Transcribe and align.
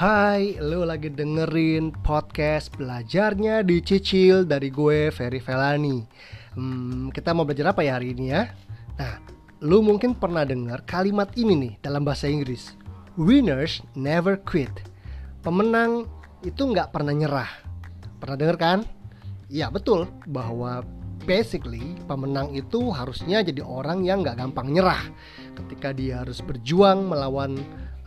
Hai, 0.00 0.56
lo 0.56 0.88
lagi 0.88 1.12
dengerin 1.12 1.92
podcast 1.92 2.72
belajarnya 2.72 3.60
dicicil 3.60 4.48
dari 4.48 4.72
gue 4.72 5.12
Ferry 5.12 5.44
Felani. 5.44 6.00
Hmm, 6.56 7.12
kita 7.12 7.36
mau 7.36 7.44
belajar 7.44 7.76
apa 7.76 7.84
ya 7.84 8.00
hari 8.00 8.16
ini 8.16 8.32
ya? 8.32 8.48
Nah, 8.96 9.20
lo 9.60 9.84
mungkin 9.84 10.16
pernah 10.16 10.48
dengar 10.48 10.88
kalimat 10.88 11.28
ini 11.36 11.52
nih 11.52 11.72
dalam 11.84 12.00
bahasa 12.00 12.32
Inggris. 12.32 12.72
Winners 13.20 13.84
never 13.92 14.40
quit. 14.40 14.72
Pemenang 15.44 16.08
itu 16.48 16.64
nggak 16.64 16.96
pernah 16.96 17.12
nyerah. 17.12 17.52
Pernah 18.24 18.36
dengar 18.40 18.56
kan? 18.56 18.78
Ya 19.52 19.68
betul 19.68 20.08
bahwa 20.24 20.80
basically 21.28 21.92
pemenang 22.08 22.56
itu 22.56 22.88
harusnya 22.88 23.44
jadi 23.44 23.60
orang 23.60 24.08
yang 24.08 24.24
nggak 24.24 24.40
gampang 24.40 24.72
nyerah 24.72 25.04
ketika 25.60 25.92
dia 25.92 26.24
harus 26.24 26.40
berjuang 26.40 27.04
melawan 27.04 27.60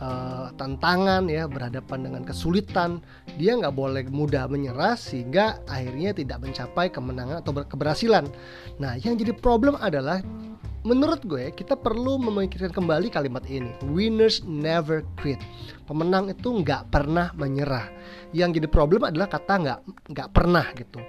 uh, 0.04 0.46
tantangan 0.60 1.24
ya 1.26 1.48
berhadapan 1.48 2.04
dengan 2.04 2.22
kesulitan. 2.22 3.00
Dia 3.40 3.56
nggak 3.56 3.74
boleh 3.74 4.04
mudah 4.12 4.46
menyerah 4.46 4.94
sehingga 5.00 5.58
akhirnya 5.64 6.12
tidak 6.12 6.44
mencapai 6.44 6.92
kemenangan 6.92 7.40
atau 7.40 7.56
keberhasilan. 7.56 8.28
Nah 8.76 9.00
yang 9.00 9.16
jadi 9.16 9.32
problem 9.32 9.80
adalah 9.80 10.20
menurut 10.84 11.24
gue 11.24 11.48
kita 11.56 11.80
perlu 11.80 12.20
memikirkan 12.20 12.68
kembali 12.68 13.08
kalimat 13.08 13.44
ini 13.48 13.72
winners 13.88 14.44
never 14.44 15.00
quit. 15.16 15.40
Pemenang 15.88 16.28
itu 16.28 16.52
nggak 16.52 16.92
pernah 16.92 17.32
menyerah. 17.32 17.88
Yang 18.36 18.60
jadi 18.60 18.68
problem 18.68 19.08
adalah 19.08 19.32
kata 19.32 19.52
nggak 19.64 19.80
nggak 20.12 20.28
pernah 20.30 20.66
gitu. 20.76 21.00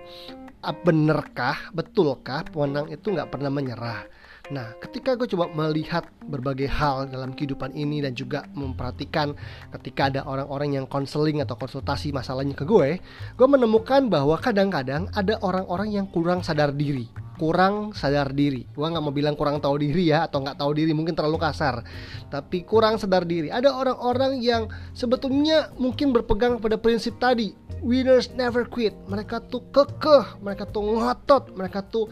Benerkah 0.66 1.70
betulkah 1.77 2.41
pemenang 2.50 2.89
itu 2.89 3.14
nggak 3.14 3.30
pernah 3.30 3.53
menyerah 3.53 4.25
Nah, 4.54 4.77
ketika 4.77 5.17
gue 5.17 5.26
coba 5.26 5.49
melihat 5.49 6.05
berbagai 6.30 6.70
hal 6.70 7.09
dalam 7.09 7.34
kehidupan 7.34 7.73
ini 7.73 8.05
dan 8.05 8.13
juga 8.13 8.45
memperhatikan 8.53 9.33
ketika 9.80 10.14
ada 10.14 10.22
orang-orang 10.22 10.78
yang 10.78 10.86
konseling 10.86 11.42
atau 11.42 11.58
konsultasi 11.58 12.14
masalahnya 12.14 12.53
ke 12.53 12.61
gue, 12.61 13.02
gue 13.33 13.47
menemukan 13.50 14.05
bahwa 14.05 14.38
kadang-kadang 14.38 15.09
ada 15.17 15.42
orang-orang 15.42 15.97
yang 15.97 16.05
kurang 16.14 16.45
sadar 16.45 16.70
diri 16.70 17.09
kurang 17.36 17.91
sadar 17.95 18.31
diri. 18.31 18.67
Gua 18.73 18.91
nggak 18.91 19.03
mau 19.03 19.14
bilang 19.14 19.36
kurang 19.38 19.59
tahu 19.59 19.80
diri 19.80 20.11
ya 20.11 20.28
atau 20.28 20.41
nggak 20.44 20.59
tahu 20.59 20.72
diri 20.75 20.91
mungkin 20.91 21.14
terlalu 21.14 21.39
kasar. 21.39 21.83
Tapi 22.31 22.64
kurang 22.64 22.97
sadar 22.97 23.23
diri. 23.23 23.52
Ada 23.52 23.72
orang-orang 23.72 24.39
yang 24.42 24.67
sebetulnya 24.95 25.72
mungkin 25.77 26.11
berpegang 26.11 26.58
pada 26.59 26.80
prinsip 26.80 27.16
tadi, 27.22 27.53
winners 27.83 28.31
never 28.33 28.66
quit. 28.66 28.95
Mereka 29.08 29.47
tuh 29.52 29.64
kekeh, 29.69 30.39
mereka 30.42 30.67
tuh 30.67 30.83
ngotot, 30.83 31.53
mereka 31.53 31.83
tuh 31.86 32.08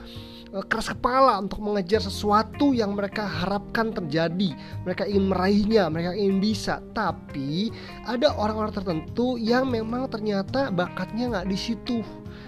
Eh, 0.54 0.62
keras 0.70 0.94
kepala 0.94 1.42
untuk 1.42 1.66
mengejar 1.66 1.98
sesuatu 1.98 2.78
yang 2.78 2.94
mereka 2.94 3.26
harapkan 3.26 3.90
terjadi. 3.90 4.54
Mereka 4.86 5.10
ingin 5.10 5.34
meraihnya, 5.34 5.90
mereka 5.90 6.14
ingin 6.14 6.38
bisa. 6.38 6.78
Tapi 6.94 7.74
ada 8.06 8.38
orang-orang 8.38 8.70
tertentu 8.70 9.42
yang 9.42 9.66
memang 9.66 10.06
ternyata 10.14 10.70
bakatnya 10.70 11.34
nggak 11.34 11.50
di 11.50 11.58
situ 11.58 11.98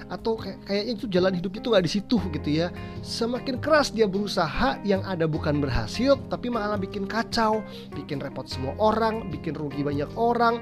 atau 0.09 0.37
kayak 0.37 0.59
kayaknya 0.67 0.93
itu 0.97 1.05
jalan 1.09 1.33
hidup 1.37 1.53
itu 1.57 1.67
nggak 1.71 1.85
di 1.85 1.91
situ 1.91 2.17
gitu 2.33 2.49
ya. 2.49 2.67
Semakin 3.01 3.61
keras 3.61 3.93
dia 3.93 4.05
berusaha 4.05 4.79
yang 4.85 5.01
ada 5.05 5.25
bukan 5.25 5.59
berhasil 5.61 6.17
tapi 6.29 6.49
malah 6.49 6.77
bikin 6.79 7.05
kacau 7.05 7.61
bikin 7.93 8.21
repot 8.21 8.45
semua 8.45 8.73
orang 8.77 9.29
bikin 9.29 9.53
rugi 9.57 9.81
banyak 9.81 10.09
orang 10.17 10.61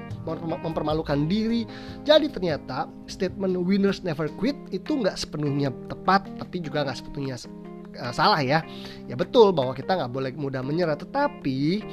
mempermalukan 0.64 1.26
diri. 1.28 1.64
Jadi 2.06 2.30
ternyata 2.30 2.88
statement 3.08 3.56
winners 3.58 4.04
never 4.04 4.28
quit 4.36 4.56
itu 4.72 5.00
nggak 5.00 5.16
sepenuhnya 5.16 5.72
tepat 5.88 6.24
tapi 6.40 6.60
juga 6.60 6.84
nggak 6.84 6.98
sepenuhnya 7.00 7.36
uh, 7.98 8.12
salah 8.14 8.40
ya. 8.42 8.60
Ya 9.04 9.14
betul 9.14 9.52
bahwa 9.52 9.76
kita 9.76 9.94
nggak 9.94 10.12
boleh 10.12 10.32
mudah 10.34 10.64
menyerah 10.64 10.96
tetapi 10.96 11.84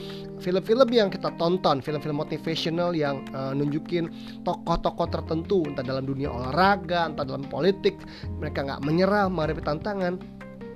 film-film 0.41 0.89
yang 0.89 1.13
kita 1.13 1.29
tonton 1.37 1.79
film-film 1.83 2.17
motivational 2.17 2.97
yang 2.97 3.21
uh, 3.37 3.53
nunjukin 3.53 4.09
tokoh-tokoh 4.41 5.07
tertentu 5.13 5.61
entah 5.69 5.85
dalam 5.85 6.09
dunia 6.09 6.33
olahraga 6.33 7.11
entah 7.11 7.27
dalam 7.27 7.45
politik 7.45 7.93
mereka 8.41 8.65
nggak 8.65 8.81
menyerah 8.81 9.29
menghadapi 9.29 9.61
tantangan 9.61 10.17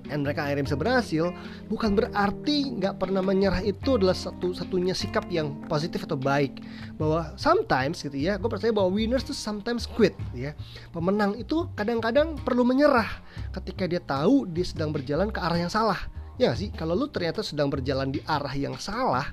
dan 0.07 0.25
mereka 0.25 0.45
akhirnya 0.45 0.65
bisa 0.65 0.77
berhasil. 0.77 1.25
Bukan 1.67 1.97
berarti 1.97 2.75
nggak 2.77 3.01
pernah 3.01 3.21
menyerah 3.21 3.61
itu 3.61 3.97
adalah 3.97 4.15
satu-satunya 4.15 4.93
sikap 4.93 5.25
yang 5.29 5.53
positif 5.65 6.05
atau 6.05 6.17
baik. 6.17 6.61
Bahwa 6.97 7.33
sometimes 7.35 8.01
gitu 8.01 8.15
ya 8.15 8.37
gue 8.39 8.49
percaya 8.49 8.71
bahwa 8.71 8.93
winners 8.93 9.25
tuh 9.25 9.35
sometimes 9.35 9.89
quit 9.89 10.15
gitu 10.31 10.49
ya. 10.49 10.51
Pemenang 10.93 11.37
itu 11.37 11.67
kadang-kadang 11.73 12.37
perlu 12.41 12.63
menyerah 12.63 13.09
ketika 13.53 13.85
dia 13.89 14.01
tahu 14.01 14.49
dia 14.49 14.65
sedang 14.65 14.93
berjalan 14.93 15.29
ke 15.29 15.39
arah 15.41 15.57
yang 15.57 15.71
salah. 15.71 15.99
Ya 16.35 16.51
gak 16.51 16.59
sih? 16.59 16.69
Kalau 16.75 16.99
lu 16.99 17.07
ternyata 17.07 17.39
sedang 17.39 17.71
berjalan 17.71 18.11
di 18.11 18.19
arah 18.27 18.51
yang 18.51 18.75
salah 18.75 19.27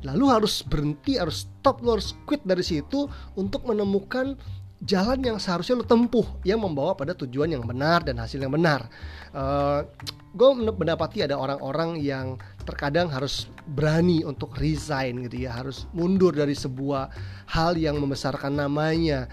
lalu 0.00 0.32
harus 0.32 0.64
berhenti 0.64 1.20
harus 1.20 1.44
stop 1.44 1.84
lu 1.84 1.92
harus 1.96 2.16
quit 2.24 2.40
dari 2.44 2.64
situ 2.64 3.04
untuk 3.36 3.68
menemukan 3.68 4.36
jalan 4.80 5.20
yang 5.20 5.36
seharusnya 5.36 5.76
lo 5.76 5.84
tempuh 5.84 6.24
yang 6.40 6.64
membawa 6.64 6.96
pada 6.96 7.12
tujuan 7.12 7.52
yang 7.52 7.64
benar 7.68 8.00
dan 8.00 8.16
hasil 8.16 8.40
yang 8.40 8.52
benar. 8.52 8.88
Uh, 9.30 9.84
eh, 9.84 10.08
gue 10.32 10.48
mendapati 10.56 11.26
ada 11.26 11.36
orang-orang 11.36 12.00
yang 12.00 12.40
terkadang 12.64 13.10
harus 13.10 13.50
berani 13.66 14.22
untuk 14.24 14.56
resign 14.56 15.26
gitu 15.26 15.44
ya, 15.44 15.58
harus 15.58 15.84
mundur 15.92 16.32
dari 16.32 16.54
sebuah 16.56 17.10
hal 17.50 17.76
yang 17.76 17.98
membesarkan 17.98 18.56
namanya 18.56 19.26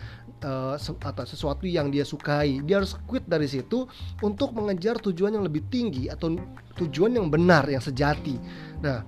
uh, 0.44 0.76
atau 0.78 1.24
sesuatu 1.24 1.64
yang 1.64 1.94
dia 1.94 2.04
sukai. 2.04 2.60
Dia 2.66 2.84
harus 2.84 2.98
quit 3.08 3.24
dari 3.24 3.48
situ 3.48 3.88
untuk 4.20 4.52
mengejar 4.52 5.00
tujuan 5.00 5.38
yang 5.38 5.46
lebih 5.46 5.64
tinggi 5.72 6.12
atau 6.12 6.36
tujuan 6.76 7.16
yang 7.16 7.32
benar 7.32 7.66
yang 7.70 7.82
sejati. 7.82 8.36
Nah, 8.84 9.06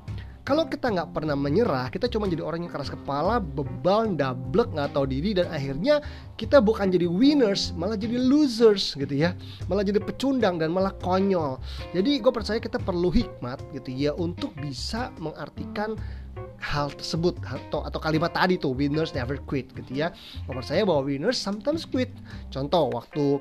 kalau 0.50 0.66
kita 0.66 0.90
nggak 0.90 1.14
pernah 1.14 1.38
menyerah, 1.38 1.94
kita 1.94 2.10
cuma 2.10 2.26
jadi 2.26 2.42
orang 2.42 2.66
yang 2.66 2.74
keras 2.74 2.90
kepala, 2.90 3.38
bebal, 3.38 4.18
dablek, 4.18 4.74
nggak 4.74 4.98
tahu 4.98 5.06
diri 5.06 5.38
dan 5.38 5.46
akhirnya 5.54 6.02
kita 6.42 6.58
bukan 6.58 6.90
jadi 6.90 7.06
winners, 7.06 7.70
malah 7.78 7.94
jadi 7.94 8.18
losers 8.18 8.98
gitu 8.98 9.14
ya, 9.14 9.38
malah 9.70 9.86
jadi 9.86 10.02
pecundang 10.02 10.58
dan 10.58 10.74
malah 10.74 10.90
konyol. 11.06 11.62
Jadi 11.94 12.18
gue 12.18 12.34
percaya 12.34 12.58
kita 12.58 12.82
perlu 12.82 13.14
hikmat 13.14 13.62
gitu 13.78 13.94
ya 13.94 14.18
untuk 14.18 14.50
bisa 14.58 15.14
mengartikan 15.22 15.94
hal 16.58 16.90
tersebut 16.98 17.38
atau 17.46 17.86
atau 17.86 18.00
kalimat 18.02 18.34
tadi 18.34 18.58
tuh 18.58 18.74
winners 18.74 19.14
never 19.14 19.38
quit 19.46 19.70
gitu 19.78 20.02
ya. 20.02 20.10
Gue 20.50 20.58
percaya 20.58 20.82
bahwa 20.82 21.06
winners 21.06 21.38
sometimes 21.38 21.86
quit. 21.86 22.10
Contoh 22.50 22.90
waktu 22.90 23.38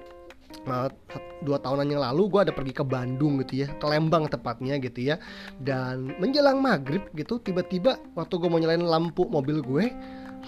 uh, 0.68 0.88
dua 1.44 1.58
tahunan 1.62 1.86
yang 1.88 2.02
lalu 2.02 2.28
gue 2.28 2.40
ada 2.48 2.52
pergi 2.54 2.72
ke 2.74 2.84
Bandung 2.84 3.40
gitu 3.44 3.64
ya 3.64 3.68
ke 3.76 3.86
Lembang 3.86 4.26
tepatnya 4.28 4.76
gitu 4.80 5.14
ya. 5.14 5.16
Dan 5.60 6.14
menjelang 6.18 6.60
maghrib 6.60 7.04
gitu 7.14 7.40
tiba-tiba 7.40 7.96
waktu 8.18 8.34
gue 8.36 8.48
mau 8.48 8.60
nyalain 8.60 8.82
lampu 8.82 9.24
mobil 9.28 9.60
gue 9.62 9.92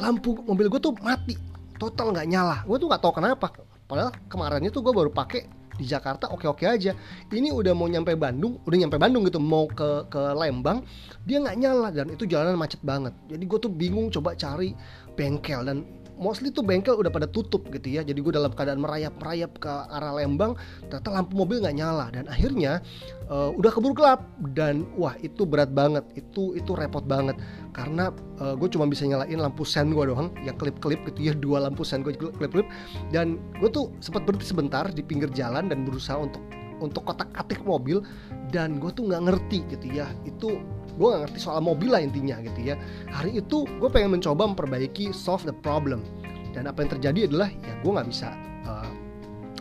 lampu 0.00 0.38
mobil 0.46 0.72
gue 0.72 0.80
tuh 0.80 0.94
mati 1.00 1.36
total 1.80 2.12
nggak 2.12 2.28
nyala. 2.28 2.56
Gue 2.68 2.76
tuh 2.76 2.88
nggak 2.88 3.02
tahu 3.02 3.12
kenapa. 3.16 3.52
Padahal 3.88 4.12
kemarin 4.30 4.62
itu 4.66 4.78
gue 4.78 4.92
baru 4.94 5.10
pakai 5.10 5.48
di 5.80 5.88
Jakarta 5.88 6.28
oke-oke 6.28 6.68
aja. 6.68 6.92
Ini 7.32 7.56
udah 7.56 7.72
mau 7.72 7.88
nyampe 7.88 8.12
Bandung 8.14 8.60
udah 8.68 8.76
nyampe 8.76 9.00
Bandung 9.00 9.24
gitu 9.24 9.40
mau 9.40 9.64
ke 9.64 10.04
ke 10.12 10.20
Lembang 10.36 10.84
dia 11.24 11.40
nggak 11.40 11.56
nyala 11.56 11.88
dan 11.88 12.12
itu 12.12 12.28
jalanan 12.28 12.60
macet 12.60 12.80
banget. 12.84 13.16
Jadi 13.32 13.44
gue 13.48 13.58
tuh 13.58 13.72
bingung 13.72 14.12
coba 14.12 14.36
cari 14.36 14.76
bengkel 15.16 15.64
dan 15.64 15.88
mostly 16.20 16.52
tuh 16.52 16.60
bengkel 16.60 16.94
udah 16.94 17.08
pada 17.08 17.24
tutup 17.24 17.64
gitu 17.72 17.96
ya. 17.96 18.04
Jadi 18.04 18.20
gue 18.20 18.32
dalam 18.36 18.52
keadaan 18.52 18.84
merayap-merayap 18.84 19.56
ke 19.56 19.72
arah 19.88 20.12
Lembang 20.20 20.54
ternyata 20.86 21.08
lampu 21.08 21.32
mobil 21.32 21.64
nggak 21.64 21.76
nyala. 21.80 22.12
Dan 22.12 22.28
akhirnya 22.28 22.84
uh, 23.32 23.50
udah 23.56 23.72
keburu 23.72 23.96
gelap. 23.96 24.28
Dan 24.52 24.84
wah 25.00 25.16
itu 25.24 25.48
berat 25.48 25.72
banget. 25.72 26.04
Itu 26.12 26.52
itu 26.52 26.76
repot 26.76 27.02
banget. 27.08 27.40
Karena 27.72 28.12
uh, 28.38 28.52
gue 28.54 28.68
cuma 28.68 28.84
bisa 28.84 29.08
nyalain 29.08 29.40
lampu 29.40 29.64
sen 29.64 29.96
gue 29.96 30.04
doang 30.04 30.28
yang 30.44 30.60
klip-klip 30.60 31.00
gitu 31.08 31.32
ya. 31.32 31.32
Dua 31.32 31.64
lampu 31.64 31.82
sen 31.82 32.04
gue 32.04 32.12
klip-klip. 32.12 32.68
Dan 33.08 33.40
gue 33.56 33.72
tuh 33.72 33.88
sempat 34.04 34.28
berhenti 34.28 34.44
sebentar 34.44 34.84
di 34.92 35.00
pinggir 35.00 35.32
jalan 35.32 35.72
dan 35.72 35.88
berusaha 35.88 36.20
untuk 36.20 36.44
untuk 36.84 37.08
kotak-atik 37.08 37.64
mobil. 37.64 38.04
Dan 38.52 38.76
gue 38.76 38.92
tuh 38.92 39.08
nggak 39.08 39.22
ngerti 39.24 39.58
gitu 39.72 39.86
ya. 39.88 40.04
Itu 40.28 40.60
gue 40.96 41.06
gak 41.06 41.20
ngerti 41.28 41.38
soal 41.38 41.60
mobil 41.62 41.90
lah 41.92 42.02
intinya 42.02 42.38
gitu 42.42 42.72
ya. 42.72 42.74
Hari 43.10 43.38
itu 43.42 43.66
gue 43.66 43.88
pengen 43.90 44.18
mencoba 44.18 44.46
memperbaiki 44.50 45.14
solve 45.14 45.46
the 45.46 45.54
problem. 45.54 46.02
Dan 46.50 46.66
apa 46.66 46.82
yang 46.82 46.90
terjadi 46.98 47.30
adalah 47.30 47.48
ya 47.50 47.74
gue 47.78 47.92
nggak 47.94 48.08
bisa 48.10 48.28
eh, 48.66 48.90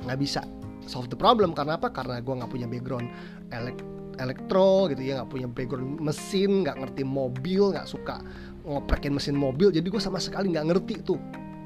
nggak 0.10 0.18
uh, 0.18 0.22
bisa 0.22 0.42
solve 0.90 1.10
the 1.10 1.18
problem. 1.18 1.54
Karena 1.54 1.78
apa? 1.78 1.94
Karena 1.94 2.18
gue 2.18 2.34
nggak 2.34 2.50
punya 2.50 2.66
background 2.66 3.08
elek 3.54 3.78
elektro 4.20 4.92
gitu 4.92 5.00
ya 5.00 5.24
nggak 5.24 5.32
punya 5.32 5.48
background 5.48 5.96
mesin 6.04 6.68
nggak 6.68 6.76
ngerti 6.76 7.08
mobil 7.08 7.72
nggak 7.72 7.88
suka 7.88 8.20
ngoprekin 8.68 9.16
mesin 9.16 9.38
mobil. 9.38 9.72
Jadi 9.72 9.88
gue 9.88 10.02
sama 10.02 10.20
sekali 10.20 10.52
nggak 10.52 10.66
ngerti 10.70 10.94
tuh 11.06 11.18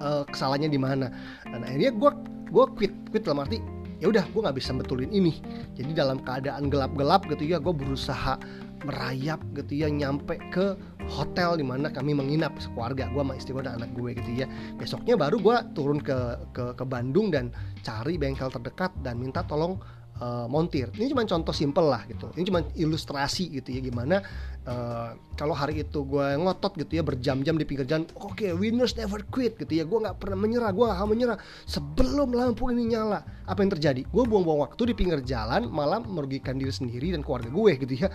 uh, 0.03 0.23
kesalahannya 0.29 0.69
di 0.69 0.79
mana. 0.79 1.07
Dan 1.47 1.65
akhirnya 1.65 1.91
gue 1.91 2.11
gue 2.53 2.65
quit 2.77 2.93
quit 3.09 3.23
dalam 3.25 3.41
arti 3.41 3.57
ya 4.03 4.11
udah 4.11 4.27
gue 4.27 4.41
nggak 4.43 4.57
bisa 4.59 4.75
betulin 4.75 5.09
ini. 5.09 5.39
Jadi 5.73 5.91
dalam 5.95 6.21
keadaan 6.21 6.69
gelap-gelap 6.69 7.25
gitu 7.31 7.43
ya 7.47 7.57
gue 7.57 7.73
berusaha 7.73 8.37
merayap 8.83 9.39
gitu 9.55 9.83
ya 9.83 9.87
nyampe 9.89 10.39
ke 10.51 10.75
hotel 11.11 11.59
di 11.59 11.65
mana 11.65 11.89
kami 11.89 12.15
menginap. 12.15 12.55
Sekeluarga 12.59 13.09
gue 13.11 13.21
sama 13.23 13.33
istri 13.35 13.51
gue 13.55 13.63
dan 13.63 13.79
anak 13.79 13.91
gue 13.95 14.11
gitu 14.15 14.31
ya. 14.43 14.47
Besoknya 14.75 15.15
baru 15.15 15.37
gue 15.39 15.57
turun 15.75 15.99
ke, 15.99 16.17
ke 16.55 16.75
ke 16.75 16.85
Bandung 16.87 17.31
dan 17.33 17.49
cari 17.81 18.15
bengkel 18.15 18.51
terdekat 18.51 18.91
dan 19.01 19.19
minta 19.19 19.43
tolong 19.43 19.79
uh, 20.19 20.45
montir. 20.49 20.91
Ini 20.93 21.13
cuma 21.13 21.25
contoh 21.25 21.55
simple 21.55 21.87
lah 21.87 22.03
gitu. 22.05 22.29
Ini 22.35 22.43
cuma 22.45 22.61
ilustrasi 22.75 23.49
gitu 23.61 23.73
ya 23.73 23.81
gimana 23.81 24.21
uh, 24.67 25.15
kalau 25.33 25.55
hari 25.55 25.81
itu 25.81 26.05
gue 26.05 26.27
ngotot 26.39 26.77
gitu 26.77 27.01
ya 27.01 27.03
berjam-jam 27.03 27.55
di 27.57 27.65
pinggir 27.65 27.87
jalan. 27.89 28.05
Oke, 28.21 28.47
okay, 28.47 28.51
winners 28.53 28.93
never 28.93 29.25
quit 29.33 29.57
gitu 29.57 29.73
ya. 29.73 29.83
Gue 29.83 30.03
nggak 30.03 30.21
pernah 30.21 30.37
menyerah, 30.37 30.69
gue 30.71 30.85
gak 30.85 30.97
akan 30.99 31.09
menyerah 31.09 31.37
sebelum 31.65 32.29
lampu 32.31 32.69
ini 32.69 32.93
nyala. 32.93 33.25
Apa 33.49 33.65
yang 33.65 33.71
terjadi? 33.73 34.05
Gue 34.07 34.23
buang-buang 34.23 34.63
waktu 34.69 34.93
di 34.93 34.95
pinggir 34.95 35.19
jalan, 35.25 35.67
malah 35.67 35.99
merugikan 35.99 36.55
diri 36.55 36.71
sendiri 36.71 37.11
dan 37.11 37.25
keluarga 37.25 37.49
gue 37.49 37.71
gitu 37.81 37.93
ya. 38.05 38.09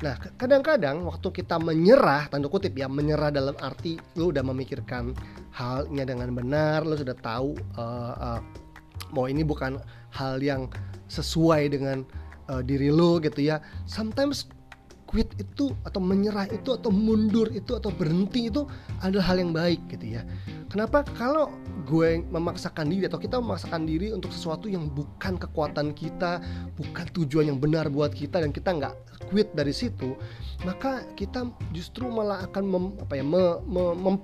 Nah, 0.00 0.16
kadang-kadang 0.40 1.04
waktu 1.06 1.28
kita 1.30 1.60
menyerah, 1.60 2.26
tanda 2.32 2.48
kutip 2.48 2.74
ya, 2.74 2.88
menyerah 2.88 3.30
dalam 3.30 3.54
arti 3.60 4.00
lu 4.16 4.32
udah 4.32 4.42
memikirkan 4.42 5.12
halnya 5.52 6.08
dengan 6.08 6.32
benar, 6.32 6.82
lu 6.88 6.96
sudah 6.96 7.14
tahu 7.20 7.54
uh, 7.76 8.14
uh, 8.16 8.40
bahwa 9.12 9.28
ini 9.30 9.44
bukan 9.44 9.78
hal 10.10 10.40
yang 10.42 10.72
sesuai 11.12 11.72
dengan 11.72 12.02
uh, 12.48 12.64
diri 12.64 12.88
lo 12.88 13.20
gitu 13.20 13.44
ya. 13.44 13.60
Sometimes 13.84 14.48
quit 15.04 15.28
itu 15.36 15.76
atau 15.84 16.00
menyerah 16.00 16.48
itu 16.48 16.72
atau 16.72 16.88
mundur 16.88 17.52
itu 17.52 17.76
atau 17.76 17.92
berhenti 17.92 18.48
itu 18.48 18.64
adalah 19.04 19.28
hal 19.28 19.36
yang 19.44 19.52
baik 19.52 19.80
gitu 19.92 20.16
ya. 20.16 20.24
Kenapa? 20.72 21.04
Kalau 21.20 21.52
gue 21.84 22.24
memaksakan 22.32 22.88
diri 22.88 23.04
atau 23.04 23.20
kita 23.20 23.36
memaksakan 23.36 23.84
diri 23.84 24.08
untuk 24.14 24.32
sesuatu 24.32 24.70
yang 24.70 24.88
bukan 24.88 25.36
kekuatan 25.36 25.92
kita 25.92 26.40
bukan 26.78 27.06
tujuan 27.12 27.52
yang 27.52 27.58
benar 27.58 27.90
buat 27.90 28.14
kita 28.14 28.40
dan 28.40 28.54
kita 28.54 28.70
nggak 28.72 28.94
quit 29.28 29.50
dari 29.52 29.74
situ 29.74 30.14
maka 30.62 31.02
kita 31.18 31.50
justru 31.74 32.06
malah 32.06 32.46
akan 32.46 32.64
mem, 32.64 32.84
apa 33.02 33.18
ya 33.18 33.24
me, 33.26 33.58
me, 33.66 33.82
mem, 33.98 34.16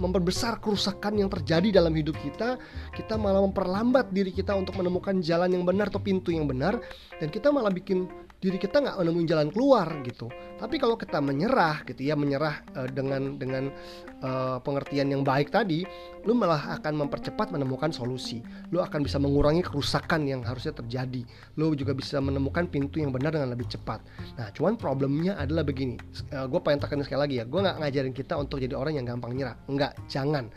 memperbesar 0.00 0.58
kerusakan 0.58 1.20
yang 1.20 1.28
terjadi 1.28 1.78
dalam 1.78 1.92
hidup 1.92 2.16
kita, 2.18 2.56
kita 2.96 3.20
malah 3.20 3.44
memperlambat 3.44 4.10
diri 4.10 4.32
kita 4.32 4.56
untuk 4.56 4.80
menemukan 4.80 5.20
jalan 5.20 5.52
yang 5.52 5.62
benar 5.68 5.92
atau 5.92 6.00
pintu 6.00 6.32
yang 6.32 6.48
benar, 6.48 6.80
dan 7.20 7.28
kita 7.28 7.52
malah 7.52 7.70
bikin 7.70 8.08
diri 8.40 8.56
kita 8.56 8.80
nggak 8.80 8.96
menemukan 8.96 9.28
jalan 9.28 9.48
keluar 9.52 9.88
gitu. 10.00 10.32
Tapi 10.56 10.80
kalau 10.80 10.96
kita 10.96 11.20
menyerah 11.20 11.84
gitu 11.84 12.00
ya, 12.00 12.16
menyerah 12.16 12.64
uh, 12.72 12.88
dengan 12.88 13.36
dengan 13.36 13.68
uh, 14.24 14.56
pengertian 14.64 15.12
yang 15.12 15.20
baik 15.20 15.52
tadi, 15.52 15.84
lu 16.24 16.32
malah 16.32 16.80
akan 16.80 17.04
mempercepat 17.04 17.52
menemukan 17.52 17.92
solusi. 17.92 18.40
Lu 18.72 18.80
akan 18.80 19.04
bisa 19.04 19.20
mengurangi 19.20 19.60
kerusakan 19.60 20.24
yang 20.24 20.40
harusnya 20.40 20.72
terjadi. 20.72 21.24
Lu 21.60 21.76
juga 21.76 21.92
bisa 21.92 22.16
menemukan 22.20 22.64
pintu 22.64 23.00
yang 23.00 23.12
benar 23.12 23.36
dengan 23.36 23.52
lebih 23.52 23.68
cepat. 23.68 24.00
Nah, 24.40 24.48
cuman 24.56 24.80
problemnya 24.80 25.36
adalah 25.36 25.64
begini. 25.64 26.00
Uh, 26.32 26.44
eh, 26.44 26.46
gue 26.48 26.60
pengen 26.64 26.80
tekan 26.80 27.04
sekali 27.04 27.20
lagi 27.20 27.34
ya, 27.40 27.44
gue 27.44 27.60
nggak 27.60 27.76
ngajarin 27.76 28.14
kita 28.16 28.34
untuk 28.40 28.56
jadi 28.60 28.72
orang 28.72 28.96
yang 28.96 29.04
gampang 29.04 29.36
nyerah. 29.36 29.56
Enggak, 29.68 29.89
jangan. 30.06 30.48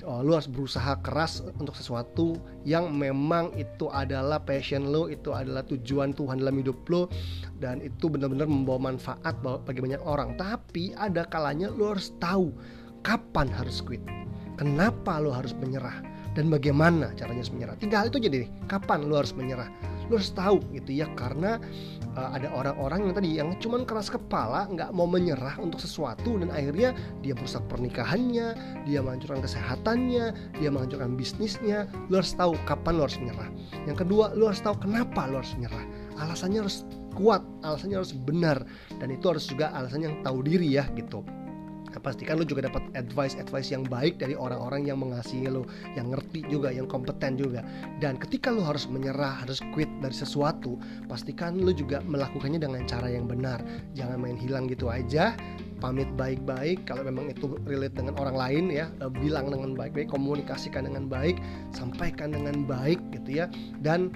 Uh, 0.00 0.24
lu 0.24 0.32
harus 0.32 0.48
berusaha 0.48 0.96
keras 1.04 1.44
untuk 1.60 1.76
sesuatu 1.76 2.40
yang 2.64 2.88
memang 2.88 3.52
itu 3.60 3.92
adalah 3.92 4.40
passion 4.40 4.88
lo, 4.88 5.12
itu 5.12 5.36
adalah 5.36 5.60
tujuan 5.68 6.16
Tuhan 6.16 6.40
dalam 6.40 6.56
hidup 6.56 6.88
lo 6.88 7.12
dan 7.60 7.84
itu 7.84 8.08
benar-benar 8.08 8.48
membawa 8.48 8.92
manfaat 8.92 9.36
bagi 9.44 9.80
banyak 9.84 10.00
orang. 10.00 10.40
Tapi 10.40 10.96
ada 10.96 11.28
kalanya 11.28 11.68
lo 11.68 11.92
harus 11.92 12.16
tahu 12.16 12.48
kapan 13.04 13.52
harus 13.52 13.84
quit. 13.84 14.00
Kenapa 14.56 15.20
lo 15.20 15.32
harus 15.32 15.52
menyerah 15.56 16.04
dan 16.32 16.48
bagaimana 16.48 17.10
caranya 17.18 17.44
menyerah. 17.50 17.76
Tinggal 17.80 18.08
itu 18.08 18.18
jadi 18.22 18.46
kapan 18.70 19.08
lo 19.08 19.20
harus 19.20 19.34
menyerah. 19.34 19.68
Lo 20.10 20.18
harus 20.18 20.34
tahu 20.34 20.58
gitu 20.74 20.90
ya 20.90 21.06
karena 21.14 21.62
uh, 22.18 22.34
ada 22.34 22.50
orang-orang 22.50 23.06
yang 23.06 23.14
tadi 23.14 23.30
yang 23.38 23.48
cuman 23.62 23.86
keras 23.86 24.10
kepala 24.10 24.66
nggak 24.66 24.90
mau 24.90 25.06
menyerah 25.06 25.54
untuk 25.62 25.78
sesuatu 25.78 26.36
dan 26.42 26.50
akhirnya 26.50 26.92
dia 27.22 27.38
merusak 27.38 27.62
pernikahannya, 27.70 28.58
dia 28.84 28.98
menghancurkan 29.00 29.40
kesehatannya, 29.40 30.34
dia 30.58 30.68
menghancurkan 30.68 31.14
bisnisnya. 31.14 31.86
Lo 32.10 32.18
harus 32.20 32.34
tahu 32.34 32.58
kapan 32.66 32.98
lo 32.98 33.06
harus 33.06 33.18
menyerah. 33.22 33.48
Yang 33.86 33.96
kedua, 34.06 34.34
lo 34.34 34.50
harus 34.50 34.60
tahu 34.60 34.76
kenapa 34.82 35.30
lo 35.30 35.40
harus 35.40 35.54
menyerah. 35.54 35.86
Alasannya 36.20 36.60
harus 36.60 36.84
kuat, 37.14 37.42
alasannya 37.64 37.96
harus 38.02 38.12
benar 38.12 38.62
dan 38.98 39.08
itu 39.10 39.24
harus 39.30 39.46
juga 39.48 39.72
alasan 39.74 40.04
yang 40.04 40.14
tahu 40.26 40.42
diri 40.44 40.74
ya 40.74 40.86
gitu. 40.94 41.22
Pastikan 41.98 42.38
lo 42.38 42.46
juga 42.46 42.70
dapat 42.70 42.86
advice-advice 42.94 43.74
yang 43.74 43.82
baik 43.82 44.22
dari 44.22 44.38
orang-orang 44.38 44.86
yang 44.86 45.02
mengasihi 45.02 45.50
lo, 45.50 45.66
yang 45.98 46.14
ngerti 46.14 46.46
juga, 46.46 46.70
yang 46.70 46.86
kompeten 46.86 47.34
juga. 47.34 47.66
Dan 47.98 48.14
ketika 48.20 48.54
lo 48.54 48.62
harus 48.62 48.86
menyerah, 48.86 49.42
harus 49.42 49.58
quit 49.74 49.90
dari 49.98 50.14
sesuatu, 50.14 50.78
pastikan 51.10 51.58
lo 51.58 51.74
juga 51.74 51.98
melakukannya 52.06 52.62
dengan 52.62 52.86
cara 52.86 53.10
yang 53.10 53.26
benar. 53.26 53.58
Jangan 53.98 54.22
main 54.22 54.38
hilang 54.38 54.70
gitu 54.70 54.86
aja, 54.86 55.34
pamit 55.80 56.06
baik-baik 56.14 56.84
kalau 56.84 57.02
memang 57.08 57.32
itu 57.32 57.56
relate 57.64 57.96
dengan 57.96 58.14
orang 58.20 58.36
lain 58.36 58.64
ya, 58.68 58.86
eh, 59.00 59.10
bilang 59.10 59.48
dengan 59.48 59.72
baik-baik, 59.74 60.12
komunikasikan 60.12 60.84
dengan 60.86 61.08
baik, 61.08 61.40
sampaikan 61.72 62.36
dengan 62.36 62.68
baik 62.68 63.00
gitu 63.16 63.42
ya. 63.42 63.46
Dan 63.80 64.12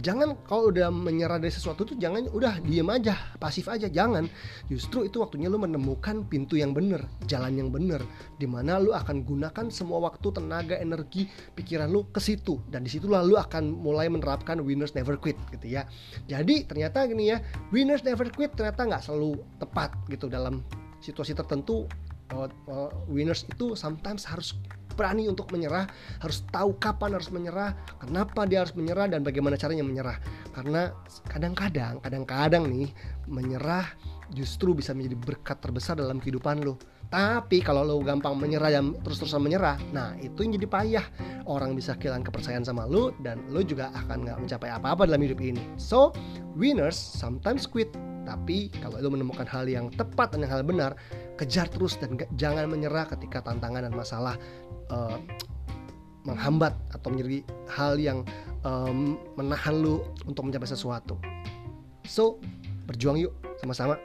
jangan 0.00 0.38
kalau 0.48 0.72
udah 0.72 0.88
menyerah 0.88 1.36
dari 1.36 1.52
sesuatu 1.52 1.84
tuh 1.84 1.96
jangan 2.00 2.24
udah 2.32 2.60
diem 2.64 2.88
aja 2.88 3.36
pasif 3.36 3.68
aja 3.68 3.90
jangan. 3.90 4.28
Justru 4.70 5.04
itu 5.04 5.20
waktunya 5.20 5.52
lu 5.52 5.60
menemukan 5.60 6.24
pintu 6.24 6.56
yang 6.56 6.72
bener 6.72 7.04
jalan 7.28 7.58
yang 7.60 7.68
bener 7.68 8.00
di 8.40 8.48
mana 8.48 8.80
lu 8.80 8.96
akan 8.96 9.24
gunakan 9.26 9.66
semua 9.68 10.00
waktu 10.00 10.32
tenaga 10.32 10.80
energi 10.80 11.28
pikiran 11.56 11.92
lu 11.92 12.08
ke 12.08 12.20
situ. 12.22 12.60
Dan 12.68 12.86
di 12.86 12.90
situlah 12.92 13.20
lu 13.20 13.36
akan 13.36 13.68
mulai 13.68 14.08
menerapkan 14.08 14.60
winners 14.64 14.96
never 14.96 15.20
quit 15.20 15.36
gitu 15.52 15.66
ya. 15.68 15.84
Jadi 16.24 16.64
ternyata 16.64 17.04
gini 17.04 17.32
ya 17.34 17.44
winners 17.68 18.04
never 18.06 18.28
quit 18.32 18.56
ternyata 18.56 18.88
nggak 18.88 19.02
selalu 19.04 19.36
tepat 19.60 19.92
gitu 20.08 20.32
dalam 20.32 20.64
situasi 21.04 21.36
tertentu. 21.36 21.84
Uh, 22.32 22.48
uh, 22.72 22.88
winners 23.04 23.44
itu 23.44 23.76
sometimes 23.76 24.24
harus 24.24 24.56
berani 24.94 25.28
untuk 25.28 25.50
menyerah, 25.50 25.84
harus 26.22 26.46
tahu 26.48 26.78
kapan 26.78 27.18
harus 27.18 27.28
menyerah, 27.34 27.74
kenapa 27.98 28.46
dia 28.46 28.62
harus 28.62 28.72
menyerah 28.72 29.10
dan 29.10 29.20
bagaimana 29.26 29.58
caranya 29.58 29.84
menyerah. 29.84 30.18
Karena 30.54 30.94
kadang-kadang, 31.28 31.98
kadang-kadang 32.00 32.64
nih 32.70 32.90
menyerah 33.26 33.84
justru 34.32 34.72
bisa 34.72 34.96
menjadi 34.96 35.18
berkat 35.18 35.58
terbesar 35.60 35.98
dalam 35.98 36.22
kehidupan 36.22 36.64
lo. 36.64 36.78
Tapi 37.14 37.62
kalau 37.62 37.86
lo 37.86 38.02
gampang 38.02 38.34
menyerah 38.34 38.74
dan 38.74 38.90
terus-terusan 39.06 39.38
menyerah, 39.38 39.78
nah 39.94 40.18
itu 40.18 40.42
yang 40.42 40.58
jadi 40.58 40.66
payah. 40.66 41.06
Orang 41.46 41.78
bisa 41.78 41.94
kehilangan 41.94 42.26
kepercayaan 42.26 42.66
sama 42.66 42.90
lo 42.90 43.14
dan 43.22 43.38
lo 43.54 43.62
juga 43.62 43.94
akan 43.94 44.26
nggak 44.26 44.38
mencapai 44.42 44.66
apa-apa 44.74 45.06
dalam 45.06 45.22
hidup 45.22 45.38
ini. 45.38 45.62
So, 45.78 46.10
winners 46.58 46.98
sometimes 46.98 47.70
quit. 47.70 47.94
Tapi 48.26 48.66
kalau 48.82 48.98
lo 48.98 49.14
menemukan 49.14 49.46
hal 49.46 49.70
yang 49.70 49.94
tepat 49.94 50.34
dan 50.34 50.42
hal 50.42 50.66
benar, 50.66 50.98
kejar 51.38 51.70
terus 51.70 51.94
dan 52.02 52.18
jangan 52.34 52.66
menyerah 52.66 53.06
ketika 53.06 53.46
tantangan 53.46 53.86
dan 53.86 53.94
masalah 53.94 54.34
uh, 54.90 55.14
menghambat 56.26 56.74
atau 56.98 57.14
menjadi 57.14 57.46
hal 57.70 57.94
yang 57.94 58.26
um, 58.66 59.22
menahan 59.38 59.78
lu 59.78 60.02
untuk 60.26 60.50
mencapai 60.50 60.66
sesuatu. 60.66 61.14
So, 62.10 62.42
berjuang 62.90 63.22
yuk 63.22 63.38
sama-sama. 63.62 64.02